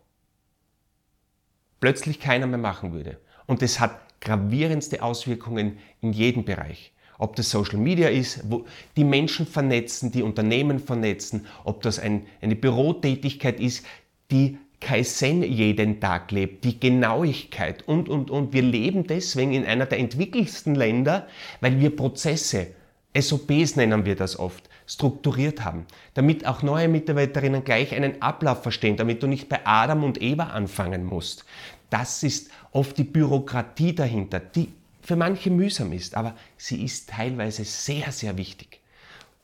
plötzlich 1.82 2.20
keiner 2.20 2.46
mehr 2.46 2.58
machen 2.58 2.92
würde? 2.92 3.18
Und 3.46 3.60
es 3.60 3.80
hat 3.80 4.00
gravierendste 4.20 5.02
Auswirkungen 5.02 5.78
in 6.00 6.12
jedem 6.12 6.44
Bereich. 6.44 6.92
Ob 7.18 7.36
das 7.36 7.50
Social 7.50 7.78
Media 7.78 8.08
ist, 8.08 8.50
wo 8.50 8.64
die 8.96 9.04
Menschen 9.04 9.46
vernetzen, 9.46 10.12
die 10.12 10.22
Unternehmen 10.22 10.78
vernetzen, 10.78 11.46
ob 11.64 11.82
das 11.82 11.98
ein, 11.98 12.26
eine 12.40 12.56
Bürotätigkeit 12.56 13.60
ist, 13.60 13.84
die 14.30 14.58
Kaizen 14.80 15.42
jeden 15.42 16.00
Tag 16.00 16.30
lebt, 16.30 16.64
die 16.64 16.78
Genauigkeit 16.78 17.86
und, 17.86 18.08
und, 18.08 18.30
und. 18.30 18.52
Wir 18.52 18.62
leben 18.62 19.06
deswegen 19.06 19.52
in 19.52 19.64
einer 19.64 19.86
der 19.86 19.98
entwickelsten 19.98 20.74
Länder, 20.74 21.26
weil 21.60 21.80
wir 21.80 21.94
Prozesse, 21.94 22.68
SOPs 23.16 23.76
nennen 23.76 24.04
wir 24.04 24.16
das 24.16 24.38
oft, 24.38 24.68
strukturiert 24.86 25.64
haben, 25.64 25.86
damit 26.14 26.46
auch 26.46 26.62
neue 26.62 26.88
Mitarbeiterinnen 26.88 27.64
gleich 27.64 27.94
einen 27.94 28.20
Ablauf 28.22 28.62
verstehen, 28.62 28.96
damit 28.96 29.22
du 29.22 29.26
nicht 29.26 29.48
bei 29.48 29.60
Adam 29.64 30.04
und 30.04 30.20
Eva 30.20 30.44
anfangen 30.44 31.04
musst. 31.04 31.44
Das 31.90 32.22
ist 32.22 32.50
oft 32.72 32.96
die 32.98 33.04
Bürokratie 33.04 33.94
dahinter, 33.94 34.40
die 34.40 34.68
für 35.02 35.16
manche 35.16 35.50
mühsam 35.50 35.92
ist, 35.92 36.14
aber 36.14 36.36
sie 36.56 36.82
ist 36.84 37.10
teilweise 37.10 37.64
sehr, 37.64 38.12
sehr 38.12 38.36
wichtig. 38.36 38.80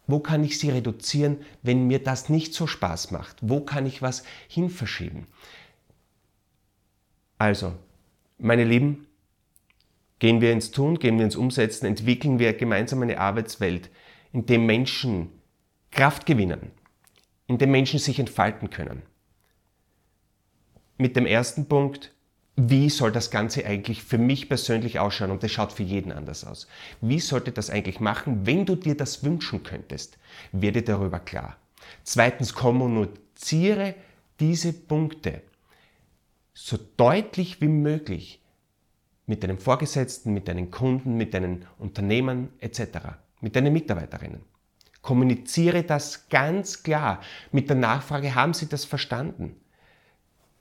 Wo 0.07 0.21
kann 0.21 0.43
ich 0.43 0.59
sie 0.59 0.71
reduzieren, 0.71 1.39
wenn 1.63 1.87
mir 1.87 2.03
das 2.03 2.31
nicht 2.31 2.55
so 2.55 2.67
Spaß 2.67 3.11
macht? 3.11 3.37
Wo 3.43 3.61
kann 3.61 3.85
ich 3.85 4.01
was 4.01 4.25
hinverschieben? 4.49 5.27
Also, 7.37 7.75
meine 8.39 8.65
Lieben, 8.65 9.07
gehen 10.19 10.41
wir 10.41 10.53
ins 10.53 10.71
Tun, 10.71 10.99
gehen 10.99 11.19
wir 11.19 11.25
ins 11.25 11.37
Umsetzen, 11.37 11.87
entwickeln 11.87 12.39
wir 12.39 12.53
gemeinsam 12.55 13.03
eine 13.03 13.21
Arbeitswelt, 13.21 13.91
in 14.33 14.47
der 14.47 14.59
Menschen 14.59 15.31
Kraft 15.91 16.27
gewinnen, 16.27 16.71
in 17.47 17.59
der 17.59 17.69
Menschen 17.69 17.99
sich 17.99 18.19
entfalten 18.19 18.71
können. 18.71 19.03
Mit 20.99 21.17
dem 21.17 21.27
ersten 21.27 21.67
Punkt, 21.67 22.13
wie 22.57 22.91
soll 22.91 23.13
das 23.13 23.31
Ganze 23.31 23.65
eigentlich 23.65 24.03
für 24.03 24.19
mich 24.19 24.49
persönlich 24.49 24.99
ausschauen? 24.99 25.31
Und 25.31 25.45
das 25.45 25.53
schaut 25.53 25.73
für 25.73 25.85
jeden 25.85 26.11
anders 26.11 26.45
aus. 26.45 26.67
Wie 27.01 27.21
sollte 27.21 27.53
das 27.53 27.71
eigentlich 27.71 28.01
machen, 28.01 28.47
wenn 28.47 28.67
du 28.67 28.75
dir 28.75 28.97
das 28.97 29.23
wünschen 29.23 29.63
könntest? 29.63 30.19
Werde 30.51 30.83
darüber 30.83 31.21
klar. 31.21 31.57
Zweitens, 32.03 32.55
kommuniziere 32.55 33.95
diese 34.41 34.73
Punkte 34.73 35.43
so 36.53 36.77
deutlich 36.97 37.61
wie 37.61 37.69
möglich 37.69 38.43
mit 39.27 39.45
deinen 39.45 39.59
Vorgesetzten, 39.59 40.35
mit 40.35 40.49
deinen 40.49 40.73
Kunden, 40.73 41.17
mit 41.17 41.35
deinen 41.35 41.65
Unternehmen 41.79 42.49
etc., 42.59 43.19
mit 43.41 43.57
deinen 43.57 43.73
Mitarbeiterinnen. 43.73 44.43
Kommuniziere 45.03 45.85
das 45.85 46.29
ganz 46.29 46.83
klar 46.83 47.21
mit 47.53 47.69
der 47.69 47.77
Nachfrage, 47.77 48.35
haben 48.35 48.53
Sie 48.53 48.69
das 48.69 48.85
verstanden? 48.85 49.57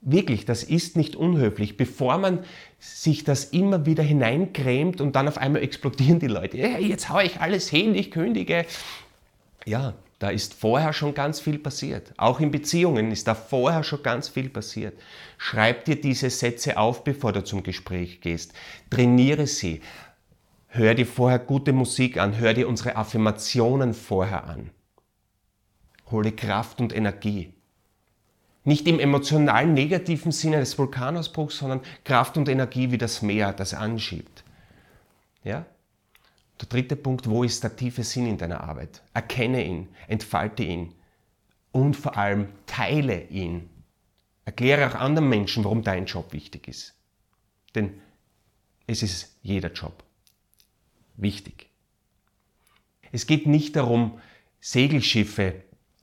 Wirklich, 0.00 0.44
das 0.44 0.62
ist 0.62 0.96
nicht 0.96 1.16
unhöflich, 1.16 1.76
bevor 1.76 2.18
man 2.18 2.44
sich 2.78 3.24
das 3.24 3.46
immer 3.46 3.84
wieder 3.84 4.04
hineincremt 4.04 5.00
und 5.00 5.16
dann 5.16 5.26
auf 5.26 5.38
einmal 5.38 5.62
explodieren 5.62 6.20
die 6.20 6.28
Leute. 6.28 6.56
Hey, 6.56 6.86
jetzt 6.86 7.08
haue 7.08 7.24
ich 7.24 7.40
alles 7.40 7.68
hin, 7.68 7.96
ich 7.96 8.12
kündige. 8.12 8.64
Ja, 9.66 9.94
da 10.20 10.30
ist 10.30 10.54
vorher 10.54 10.92
schon 10.92 11.14
ganz 11.14 11.40
viel 11.40 11.58
passiert. 11.58 12.12
Auch 12.16 12.40
in 12.40 12.50
Beziehungen 12.50 13.10
ist 13.10 13.26
da 13.26 13.34
vorher 13.34 13.84
schon 13.84 14.02
ganz 14.02 14.28
viel 14.28 14.48
passiert. 14.48 14.98
Schreib 15.36 15.84
dir 15.84 16.00
diese 16.00 16.30
Sätze 16.30 16.76
auf, 16.76 17.04
bevor 17.04 17.32
du 17.32 17.42
zum 17.42 17.62
Gespräch 17.62 18.20
gehst. 18.20 18.52
Trainiere 18.90 19.46
sie. 19.46 19.80
Hör 20.70 20.94
dir 20.94 21.06
vorher 21.06 21.38
gute 21.38 21.72
Musik 21.72 22.18
an. 22.18 22.36
Hör 22.36 22.52
dir 22.52 22.68
unsere 22.68 22.96
Affirmationen 22.96 23.94
vorher 23.94 24.44
an. 24.44 24.70
Hole 26.10 26.32
Kraft 26.32 26.80
und 26.80 26.94
Energie. 26.94 27.54
Nicht 28.64 28.86
im 28.86 29.00
emotional 29.00 29.66
negativen 29.66 30.30
Sinne 30.30 30.58
des 30.58 30.78
Vulkanausbruchs, 30.78 31.58
sondern 31.58 31.80
Kraft 32.04 32.36
und 32.36 32.50
Energie 32.50 32.90
wie 32.90 32.98
das 32.98 33.22
Meer, 33.22 33.54
das 33.54 33.72
anschiebt. 33.72 34.44
Ja? 35.42 35.64
Der 36.60 36.68
dritte 36.68 36.96
Punkt, 36.96 37.30
wo 37.30 37.44
ist 37.44 37.62
der 37.62 37.74
tiefe 37.74 38.04
Sinn 38.04 38.26
in 38.26 38.36
deiner 38.36 38.62
Arbeit? 38.62 39.02
Erkenne 39.14 39.64
ihn, 39.64 39.88
entfalte 40.06 40.64
ihn 40.64 40.94
und 41.72 41.96
vor 41.96 42.18
allem 42.18 42.48
teile 42.66 43.24
ihn. 43.28 43.70
Erkläre 44.44 44.86
auch 44.86 44.96
anderen 44.96 45.30
Menschen, 45.30 45.64
warum 45.64 45.82
dein 45.82 46.04
Job 46.04 46.34
wichtig 46.34 46.68
ist. 46.68 46.94
Denn 47.74 48.02
es 48.86 49.02
ist 49.02 49.38
jeder 49.42 49.72
Job 49.72 50.04
wichtig. 51.18 51.68
Es 53.12 53.26
geht 53.26 53.46
nicht 53.46 53.76
darum, 53.76 54.18
Segelschiffe 54.60 55.54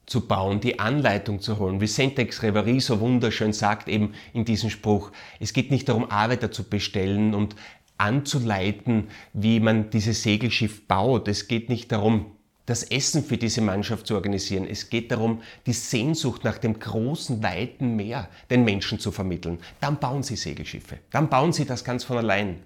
zu 0.06 0.26
bauen, 0.26 0.60
die 0.60 0.78
Anleitung 0.78 1.40
zu 1.40 1.58
holen. 1.58 1.80
Wie 1.80 1.86
Sentex 1.86 2.42
Reverie 2.42 2.80
so 2.80 3.00
wunderschön 3.00 3.52
sagt 3.52 3.88
eben 3.88 4.14
in 4.32 4.44
diesem 4.44 4.70
Spruch, 4.70 5.10
es 5.40 5.52
geht 5.52 5.70
nicht 5.70 5.88
darum, 5.88 6.10
Arbeiter 6.10 6.52
zu 6.52 6.64
bestellen 6.64 7.34
und 7.34 7.56
anzuleiten, 7.98 9.08
wie 9.32 9.58
man 9.58 9.90
dieses 9.90 10.22
Segelschiff 10.22 10.86
baut. 10.86 11.28
Es 11.28 11.48
geht 11.48 11.68
nicht 11.68 11.90
darum, 11.90 12.36
das 12.66 12.82
Essen 12.82 13.24
für 13.24 13.36
diese 13.36 13.60
Mannschaft 13.62 14.06
zu 14.06 14.14
organisieren. 14.14 14.66
Es 14.68 14.90
geht 14.90 15.10
darum, 15.12 15.40
die 15.66 15.72
Sehnsucht 15.72 16.44
nach 16.44 16.58
dem 16.58 16.78
großen, 16.78 17.42
weiten 17.42 17.96
Meer 17.96 18.28
den 18.50 18.64
Menschen 18.64 18.98
zu 18.98 19.12
vermitteln. 19.12 19.58
Dann 19.80 19.98
bauen 19.98 20.24
sie 20.24 20.36
Segelschiffe. 20.36 20.98
Dann 21.10 21.28
bauen 21.28 21.52
sie 21.52 21.64
das 21.64 21.84
ganz 21.84 22.04
von 22.04 22.18
allein. 22.18 22.62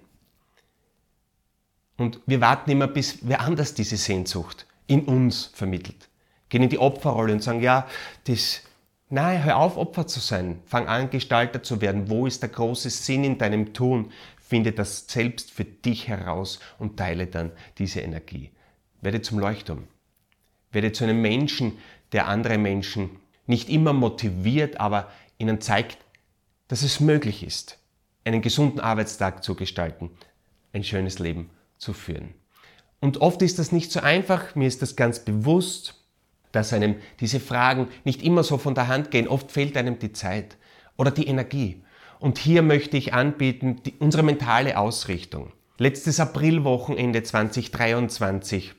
Und 2.01 2.19
wir 2.25 2.41
warten 2.41 2.71
immer, 2.71 2.87
bis 2.87 3.19
wer 3.21 3.41
anders 3.41 3.73
diese 3.73 3.97
Sehnsucht 3.97 4.65
in 4.87 5.05
uns 5.05 5.51
vermittelt 5.53 6.09
gehen 6.51 6.63
in 6.63 6.69
die 6.69 6.77
Opferrolle 6.77 7.33
und 7.33 7.41
sagen, 7.41 7.61
ja, 7.61 7.87
das, 8.25 8.61
nein, 9.09 9.43
hör 9.43 9.57
auf, 9.57 9.77
Opfer 9.77 10.05
zu 10.05 10.19
sein. 10.19 10.59
Fang 10.65 10.87
an, 10.87 11.09
Gestalter 11.09 11.63
zu 11.63 11.81
werden. 11.81 12.09
Wo 12.09 12.27
ist 12.27 12.43
der 12.43 12.49
große 12.49 12.89
Sinn 12.89 13.23
in 13.23 13.37
deinem 13.37 13.73
Tun? 13.73 14.11
Finde 14.37 14.73
das 14.73 15.05
selbst 15.07 15.49
für 15.49 15.63
dich 15.63 16.09
heraus 16.09 16.59
und 16.77 16.97
teile 16.97 17.25
dann 17.25 17.51
diese 17.77 18.01
Energie. 18.01 18.51
Werde 18.99 19.21
zum 19.21 19.39
Leuchtturm. 19.39 19.87
Werde 20.71 20.91
zu 20.91 21.05
einem 21.05 21.21
Menschen, 21.21 21.77
der 22.11 22.27
andere 22.27 22.57
Menschen 22.57 23.09
nicht 23.47 23.69
immer 23.69 23.93
motiviert, 23.93 24.79
aber 24.79 25.09
ihnen 25.37 25.61
zeigt, 25.61 25.97
dass 26.67 26.83
es 26.83 26.99
möglich 26.99 27.43
ist, 27.43 27.79
einen 28.25 28.41
gesunden 28.41 28.81
Arbeitstag 28.81 29.43
zu 29.43 29.55
gestalten, 29.55 30.11
ein 30.73 30.83
schönes 30.83 31.19
Leben 31.19 31.49
zu 31.81 31.93
führen. 31.93 32.35
Und 32.99 33.17
oft 33.17 33.41
ist 33.41 33.59
das 33.59 33.71
nicht 33.71 33.91
so 33.91 33.99
einfach, 33.99 34.55
mir 34.55 34.67
ist 34.67 34.81
das 34.81 34.95
ganz 34.95 35.19
bewusst, 35.19 35.95
dass 36.51 36.73
einem 36.73 36.95
diese 37.19 37.39
Fragen 37.39 37.87
nicht 38.03 38.21
immer 38.21 38.43
so 38.43 38.57
von 38.57 38.75
der 38.75 38.87
Hand 38.87 39.09
gehen. 39.09 39.27
Oft 39.27 39.51
fehlt 39.51 39.75
einem 39.75 39.97
die 39.97 40.13
Zeit 40.13 40.57
oder 40.97 41.09
die 41.09 41.27
Energie. 41.27 41.81
Und 42.19 42.37
hier 42.37 42.61
möchte 42.61 42.97
ich 42.97 43.13
anbieten 43.13 43.81
die, 43.83 43.95
unsere 43.97 44.21
mentale 44.21 44.77
Ausrichtung. 44.77 45.51
Letztes 45.79 46.19
Aprilwochenende 46.19 47.23
2023 47.23 48.75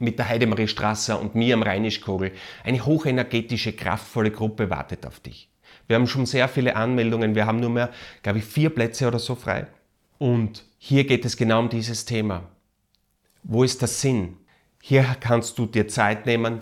mit 0.00 0.18
der 0.18 0.28
Heidemarie 0.28 0.66
Strasser 0.66 1.20
und 1.20 1.36
mir 1.36 1.54
am 1.54 1.62
Rheinischkogel. 1.62 2.32
Eine 2.64 2.84
hochenergetische, 2.84 3.74
kraftvolle 3.74 4.32
Gruppe 4.32 4.70
wartet 4.70 5.06
auf 5.06 5.20
dich. 5.20 5.48
Wir 5.86 5.94
haben 5.94 6.08
schon 6.08 6.26
sehr 6.26 6.48
viele 6.48 6.74
Anmeldungen. 6.74 7.36
Wir 7.36 7.46
haben 7.46 7.60
nur 7.60 7.70
mehr, 7.70 7.90
glaube 8.24 8.40
ich, 8.40 8.44
vier 8.44 8.70
Plätze 8.70 9.06
oder 9.06 9.20
so 9.20 9.36
frei. 9.36 9.68
Und 10.18 10.64
hier 10.86 11.06
geht 11.06 11.24
es 11.24 11.38
genau 11.38 11.60
um 11.60 11.70
dieses 11.70 12.04
Thema. 12.04 12.42
Wo 13.42 13.64
ist 13.64 13.80
der 13.80 13.88
Sinn? 13.88 14.36
Hier 14.82 15.16
kannst 15.18 15.56
du 15.58 15.64
dir 15.64 15.88
Zeit 15.88 16.26
nehmen 16.26 16.60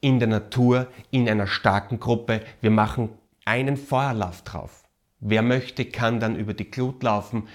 in 0.00 0.18
der 0.18 0.26
Natur, 0.26 0.88
in 1.12 1.28
einer 1.28 1.46
starken 1.46 2.00
Gruppe. 2.00 2.40
Wir 2.60 2.72
machen 2.72 3.10
einen 3.44 3.76
Feuerlauf 3.76 4.42
drauf. 4.42 4.82
Wer 5.20 5.42
möchte, 5.42 5.84
kann 5.84 6.18
dann 6.18 6.34
über 6.34 6.54
die 6.54 6.72
Glut 6.72 7.04
laufen, 7.04 7.46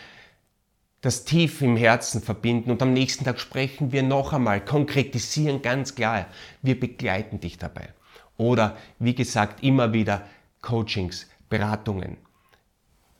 das 1.01 1.25
tief 1.25 1.61
im 1.61 1.75
Herzen 1.75 2.21
verbinden 2.21 2.71
und 2.71 2.81
am 2.81 2.93
nächsten 2.93 3.25
Tag 3.25 3.37
sprechen 3.37 3.91
wir 3.91 4.03
noch 4.03 4.31
einmal, 4.31 4.63
konkretisieren 4.63 5.61
ganz 5.61 5.93
klar. 5.93 6.27
Wir 6.61 6.79
begleiten 6.79 7.41
dich 7.41 7.57
dabei. 7.57 7.89
Oder 8.37 8.77
wie 8.97 9.13
gesagt, 9.13 9.61
immer 9.61 9.91
wieder 9.91 10.25
Coachings, 10.61 11.27
Beratungen. 11.49 12.15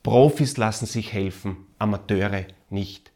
Profis 0.03 0.55
lassen 0.55 0.85
sich 0.85 1.11
helfen, 1.11 1.57
Amateure 1.79 2.45
nicht. 2.71 3.11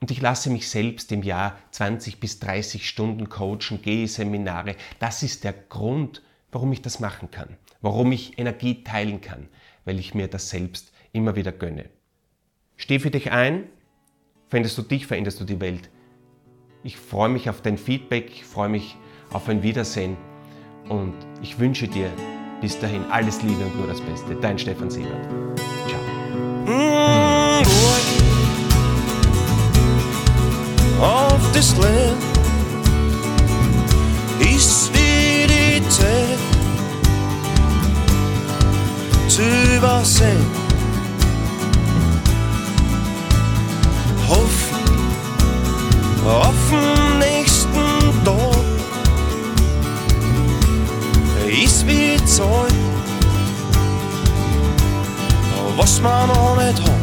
Und 0.00 0.10
ich 0.10 0.20
lasse 0.20 0.50
mich 0.50 0.68
selbst 0.68 1.12
im 1.12 1.22
Jahr 1.22 1.58
20 1.70 2.20
bis 2.20 2.38
30 2.40 2.88
Stunden 2.88 3.28
coachen, 3.28 3.80
gehe 3.82 4.06
Seminare. 4.06 4.76
Das 4.98 5.22
ist 5.22 5.44
der 5.44 5.52
Grund, 5.52 6.22
warum 6.52 6.72
ich 6.72 6.82
das 6.82 7.00
machen 7.00 7.30
kann, 7.30 7.56
warum 7.80 8.12
ich 8.12 8.38
Energie 8.38 8.84
teilen 8.84 9.20
kann, 9.20 9.48
weil 9.84 9.98
ich 9.98 10.14
mir 10.14 10.28
das 10.28 10.50
selbst 10.50 10.92
immer 11.12 11.36
wieder 11.36 11.52
gönne. 11.52 11.88
Steh 12.76 12.98
für 12.98 13.10
dich 13.10 13.32
ein, 13.32 13.68
veränderst 14.48 14.76
du 14.76 14.82
dich, 14.82 15.06
veränderst 15.06 15.40
du 15.40 15.44
die 15.44 15.60
Welt. 15.60 15.90
Ich 16.82 16.96
freue 16.96 17.30
mich 17.30 17.48
auf 17.48 17.62
dein 17.62 17.78
Feedback, 17.78 18.30
ich 18.30 18.44
freue 18.44 18.68
mich 18.68 18.96
auf 19.32 19.48
ein 19.48 19.62
Wiedersehen 19.62 20.16
und 20.88 21.14
ich 21.42 21.58
wünsche 21.58 21.88
dir 21.88 22.10
bis 22.60 22.78
dahin 22.78 23.04
alles 23.10 23.42
Liebe 23.42 23.64
und 23.64 23.76
nur 23.76 23.86
das 23.86 24.00
Beste. 24.00 24.34
Dein 24.36 24.58
Stefan 24.58 24.90
Siebert. 24.90 25.26
This 31.64 31.78
land 31.78 32.34
die 35.74 35.88
Zeit 35.88 36.38
zu 39.28 39.42
übersehen. 39.76 40.46
Hoffen 44.28 44.84
auf 46.26 46.54
den 46.70 47.18
nächsten 47.18 48.24
Tag 48.24 48.64
ist 51.62 51.86
wie 51.86 52.24
Zeug, 52.26 52.72
was 55.76 56.00
man 56.00 56.28
noch 56.28 56.56
nicht 56.56 56.82
hat. 56.82 56.93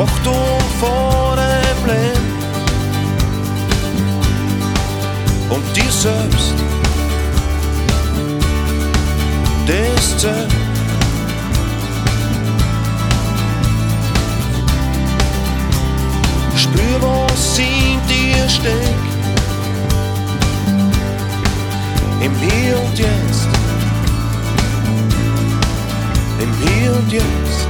Achtung 0.00 0.60
vor 0.78 1.34
dem 1.34 1.86
Leben 1.86 2.38
und 5.50 5.76
dir 5.76 5.90
selbst. 5.90 6.54
Das 9.66 10.18
zählt. 10.18 10.52
Spür, 16.54 17.00
was 17.00 17.58
in 17.58 18.00
dir 18.06 18.48
steckt. 18.48 18.78
Im 22.20 22.34
Hier 22.36 22.78
und 22.78 22.98
Jetzt. 22.98 23.48
Im 26.38 26.52
Hier 26.68 26.92
und 26.92 27.12
Jetzt. 27.12 27.67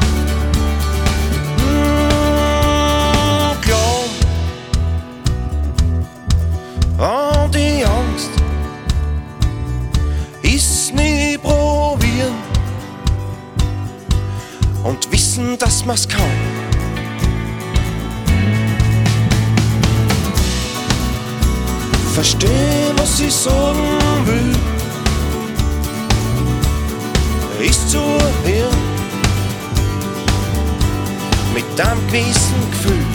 Und 14.85 15.11
wissen, 15.13 15.59
dass 15.59 15.85
man's 15.85 16.09
kann. 16.09 16.23
Verstehen, 22.15 22.97
was 22.97 23.21
ich 23.21 23.33
sagen 23.33 23.79
will, 24.25 24.57
ist 27.67 27.91
zu 27.91 28.01
hören 28.45 28.77
mit 31.55 31.81
einem 31.81 32.07
gewissen 32.09 32.71
Gefühl. 32.71 33.07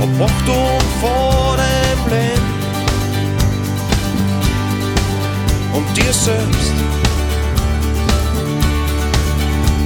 Op 0.00 0.28
Achtung 0.28 0.80
vor 1.00 1.56
dem 1.56 2.12
Leben 2.12 2.49
und 5.72 5.96
dir 5.96 6.12
selbst. 6.12 6.72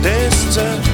Das 0.03 0.51
zählt. 0.51 0.94